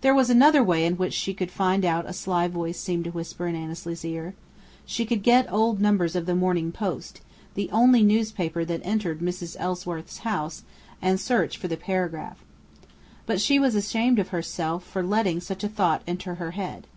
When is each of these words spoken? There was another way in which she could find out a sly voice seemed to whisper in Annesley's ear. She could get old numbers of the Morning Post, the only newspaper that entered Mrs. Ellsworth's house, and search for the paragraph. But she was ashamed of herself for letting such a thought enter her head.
There 0.00 0.12
was 0.12 0.28
another 0.28 0.60
way 0.60 0.84
in 0.84 0.96
which 0.96 1.12
she 1.14 1.32
could 1.32 1.52
find 1.52 1.84
out 1.84 2.04
a 2.08 2.12
sly 2.12 2.48
voice 2.48 2.80
seemed 2.80 3.04
to 3.04 3.10
whisper 3.12 3.46
in 3.46 3.54
Annesley's 3.54 4.04
ear. 4.04 4.34
She 4.84 5.04
could 5.06 5.22
get 5.22 5.46
old 5.52 5.80
numbers 5.80 6.16
of 6.16 6.26
the 6.26 6.34
Morning 6.34 6.72
Post, 6.72 7.20
the 7.54 7.70
only 7.70 8.02
newspaper 8.02 8.64
that 8.64 8.80
entered 8.84 9.20
Mrs. 9.20 9.54
Ellsworth's 9.60 10.18
house, 10.26 10.64
and 11.00 11.20
search 11.20 11.56
for 11.58 11.68
the 11.68 11.76
paragraph. 11.76 12.42
But 13.24 13.40
she 13.40 13.60
was 13.60 13.76
ashamed 13.76 14.18
of 14.18 14.30
herself 14.30 14.82
for 14.82 15.00
letting 15.04 15.38
such 15.40 15.62
a 15.62 15.68
thought 15.68 16.02
enter 16.08 16.34
her 16.34 16.50
head. 16.50 16.88